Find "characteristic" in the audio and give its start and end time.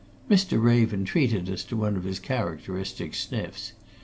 2.19-3.13